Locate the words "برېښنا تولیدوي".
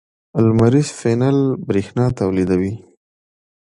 1.67-2.73